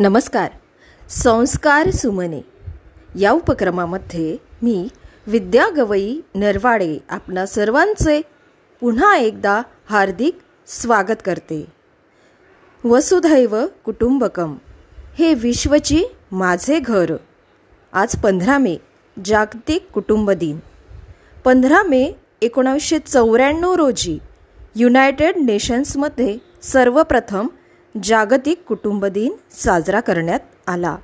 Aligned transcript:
नमस्कार. 0.00 0.50
संस्कार 1.08 1.90
सुमने. 1.90 2.40
या 3.20 3.30
उपक्रमामध्ये 3.30 4.36
मी 4.62 4.88
विद्या 5.26 5.68
गवई 5.76 6.20
नरवाडे 6.34 6.98
आपणा 7.08 7.46
सर्वांचे 7.46 8.22
पुन्हा 8.80 9.16
एकदा 9.16 9.62
हार्दिक 9.90 10.38
स्वागत 10.66 11.22
करते. 11.24 11.66
वसुधैव 12.84 13.66
कुटुंबकम 13.84 14.56
हे 15.18 15.34
विश्वची 15.34 16.04
माझे 16.32 16.78
घर. 16.78 17.12
आज 17.92 18.16
पंधरा 18.16 18.58
मे 18.58 18.76
जागतिक 19.24 19.86
कुटुंब 19.94 20.30
दिन. 20.30 20.58
पंधरा 21.44 21.82
मे 21.82 22.12
एकोणावीसशे 22.42 22.98
चौऱ्याण्णव 22.98 23.74
रोजी 23.74 24.18
युनायटेड 24.76 25.36
नेशन्समध्ये 25.36 26.38
सर्वप्रथम 26.62 27.46
जागतिक 28.02 28.62
कुटुंब 28.68 29.04
दिन 29.04 29.32
साजरा 29.52 30.00
करण्यात 30.00 30.40
आला. 30.66 30.96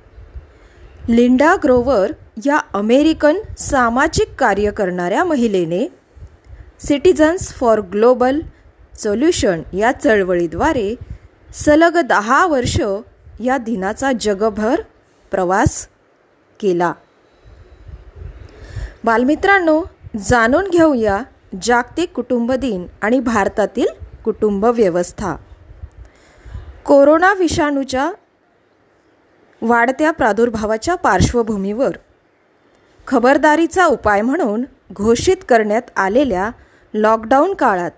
लिंडा 1.09 1.55
ग्रोवर 1.63 2.11
या 2.45 2.57
अमेरिकन 2.73 3.37
सामाजिक 3.57 4.35
कार्य 4.39 4.71
करणाऱ्या 4.71 5.23
महिलेने 5.23 5.87
सिटिझन्स 6.79 7.53
फॉर 7.53 7.79
ग्लोबल 7.79 8.41
सोल्युशन 8.99 9.61
या 9.73 9.91
चळवळीद्वारे 9.91 10.95
सलग 11.53 11.97
दहा 12.01 12.47
वर्ष 12.47 12.81
या 13.39 13.57
दिनाचा 13.57 14.11
जगभर 14.19 14.81
प्रवास 15.31 15.87
केला. 16.59 16.93
बालमित्रांनो 19.03 19.83
जाणून 20.19 20.69
घेऊया 20.69 21.23
जागतिक 21.61 22.11
कुटुंब 22.11 22.51
दिन 22.51 22.87
आणि 23.01 23.19
भारतातील 23.19 23.87
कुटुंब 24.25 24.65
व्यवस्था. 24.65 25.35
कोरोना 26.85 27.33
विषाणूच्या 27.33 28.11
वाढत्या 29.61 30.11
प्रादुर्भावाच्या 30.11 30.95
पार्श्वभूमीवर 30.95 31.97
खबरदारीचा 33.07 33.85
उपाय 33.85 34.21
म्हणून 34.21 34.63
घोषित 34.93 35.37
करण्यात 35.49 35.81
आलेल्या 35.95 36.49
लॉकडाऊन 36.93 37.53
काळात 37.53 37.91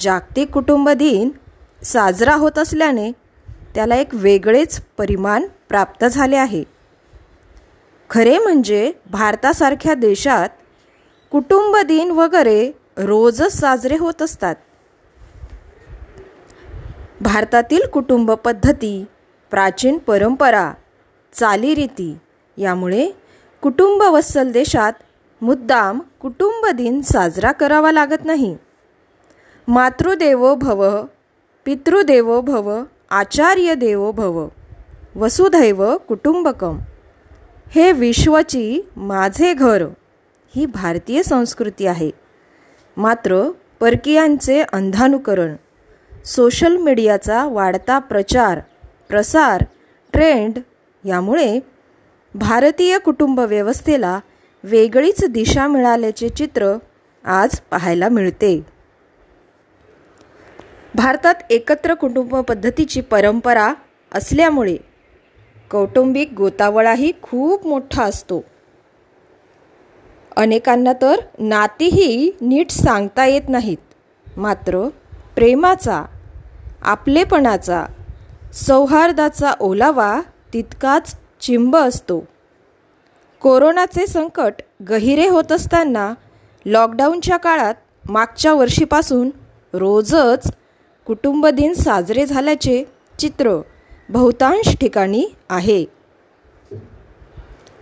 जागतिक 0.00 0.50
कुटुंब 0.50 0.90
दिन 0.90 1.30
साजरा 1.82 2.34
होत 2.34 2.58
असल्याने 2.58 3.12
त्याला 3.74 3.96
एक 3.96 4.08
वेगळेच 4.12 4.80
परिमाण 4.98 5.46
प्राप्त 5.68 6.04
झाले 6.04 6.36
आहे. 6.36 6.64
खरे 8.10 8.38
म्हणजे 8.38 8.92
भारतासारख्या 9.10 9.94
देशात 9.94 10.48
कुटुंब 11.30 11.76
दिन 11.76 12.10
वगैरे 12.10 12.70
रोजच 12.96 13.60
साजरे 13.60 13.96
होत 13.96 14.22
असतात. 14.22 14.54
भारतातील 17.20 17.86
कुटुंब 17.92 18.30
पद्धती 18.32 19.04
प्राचीन 19.50 19.98
परंपरा 19.98 20.72
चालीरीती 21.32 22.16
यामुळे 22.56 23.06
कुटुंब 23.62 24.02
वत्सल 24.02 24.50
देशात 24.52 24.92
मुद्दाम 25.42 26.00
कुटुंब 26.20 26.66
दिन 26.76 27.00
साजरा 27.00 27.52
करावा 27.52 27.92
लागत 27.92 28.24
नाही. 28.24 28.56
मातृदेवो 29.68 30.54
भव 30.54 30.84
पितृदेवो 31.66 32.40
भव 32.40 32.82
आचार्य 33.10 33.74
देवो 33.74 34.12
भव 34.12 34.46
वसुधैव 35.16 35.96
कुटुंबकम 36.08 36.78
हे 37.70 37.90
विश्वची 37.92 38.88
माझे 38.96 39.54
घर 39.54 39.84
ही 40.56 40.66
भारतीय 40.66 41.22
संस्कृती 41.22 41.86
आहे. 41.86 42.10
मात्र 42.96 43.50
परकीयांचे 43.80 44.60
अंधानुकरण 44.72 45.54
सोशल 46.24 46.76
मीडियाचा 46.76 47.44
वाढता 47.44 47.98
प्रचार 47.98 48.60
प्रसार 49.08 49.64
ट्रेंड 50.12 50.58
यामुळे 51.04 51.58
भारतीय 52.34 52.98
कुटुंब 52.98 53.40
व्यवस्थेला 53.40 54.18
वेगळीच 54.64 55.24
दिशा 55.24 55.66
मिळाल्याचे 55.66 56.28
चित्र 56.28 56.76
आज 57.24 57.58
पाहायला 57.70 58.08
मिळते. 58.08 58.66
भारतात 60.94 61.34
एकत्र 61.50 61.94
कुटुंब 61.94 62.36
पद्धतीची 62.36 63.00
परंपरा 63.00 63.72
असल्यामुळे 64.12 64.76
कौटुंबिक 65.70 66.32
गोतावळाही 66.32 67.12
खूप 67.22 67.66
मोठा 67.66 68.04
असतो. 68.04 68.44
अनेकांना 70.36 70.92
तर 71.02 71.20
नातीही 71.38 72.30
नीट 72.40 72.70
सांगता 72.70 73.26
येत 73.26 73.48
नाहीत 73.48 74.38
मात्र 74.38 74.88
प्रेमाचा 75.36 76.04
आपलेपणाचा 76.84 77.84
सौहार्दाचा 78.54 79.52
ओलावा 79.60 80.20
तितकाच 80.52 81.14
चिंब 81.40 81.76
असतो. 81.76 82.18
कोरोनाचे 83.42 84.06
संकट 84.06 84.62
गहिरे 84.88 85.28
होत 85.28 85.52
असताना 85.52 86.12
लॉकडाऊनच्या 86.66 87.36
काळात 87.36 87.74
मागच्या 88.08 88.52
वर्षीपासून 88.54 89.30
रोजच 89.72 90.50
कुटुंब 91.06 91.46
दिन 91.46 91.72
साजरे 91.72 92.26
झाल्याचे 92.26 92.82
चित्र 93.18 93.60
बहुतांश 94.08 94.76
ठिकाणी 94.76 95.24
आहे. 95.48 95.84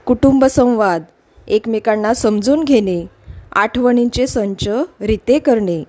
कुटुंब 0.06 0.44
संवाद 0.44 1.02
एकमेकांना 1.48 2.14
समजून 2.14 2.64
घेणे 2.64 3.04
आठवणींचे 3.52 4.26
संच 4.26 4.68
रिते 5.00 5.38
करणे 5.38 5.82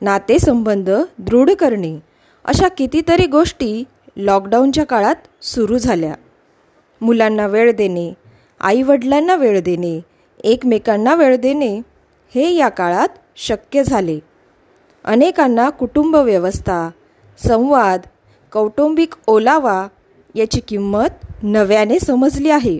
नातेसंबंध 0.00 0.90
दृढ 1.18 1.50
करणे 1.50 2.07
अशा 2.48 2.68
कितीतरी 2.68 3.26
गोष्टी 3.26 3.84
लॉकडाऊनच्या 4.16 4.84
काळात 4.84 5.44
सुरू 5.44 5.78
झाल्या. 5.78 6.14
मुलांना 7.00 7.46
वेळ 7.46 7.72
देणे 7.72 8.12
आईवडिलांना 8.60 9.34
वेळ 9.34 9.60
देणे 9.60 10.00
एकमेकांना 10.44 11.14
वेळ 11.14 11.36
देणे 11.36 11.82
हे 12.34 12.54
या 12.54 12.68
काळात 12.68 13.08
शक्य 13.36 13.84
झाले. 13.84 14.18
अनेकांना 15.04 15.70
कुटुंब 15.70 16.16
व्यवस्था 16.16 16.90
संवाद 17.46 18.00
कौटुंबिक 18.52 19.14
ओलावा 19.26 19.88
याची 20.34 20.60
किंमत 20.60 21.42
नव्याने 21.42 21.98
समजली 21.98 22.50
आहे. 22.50 22.78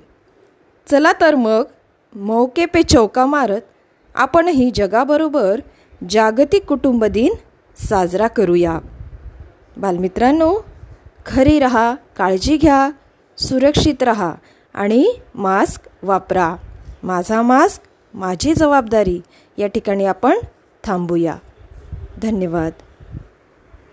चला 0.91 1.13
तर 1.21 1.35
मग 1.35 1.65
मौके 2.15 2.67
पे 2.67 2.83
चौका 2.83 3.27
मारत 3.27 3.61
आपणही 4.15 4.71
जगाबरोबर 4.75 5.61
जागतिक 6.11 6.65
कुटुंब 6.65 7.05
दिन 7.05 7.35
साजरा 7.79 8.27
करूया. 8.27 8.79
बालमित्रांनो 9.79 10.57
खरी 11.27 11.59
रहा 11.59 11.95
काळजी 12.17 12.57
घ्या 12.57 12.91
सुरक्षित 13.39 14.03
रहा 14.03 14.35
आणि 14.75 15.15
मास्क 15.35 15.81
वापरा. 16.03 16.57
माझा 17.03 17.43
मास्क 17.43 17.83
माझी 18.15 18.55
जबाबदारी. 18.55 19.21
या 19.59 19.67
ठिकाणी 19.67 20.05
आपण 20.05 20.39
थांबूया. 20.85 21.37
धन्यवाद. 22.23 22.73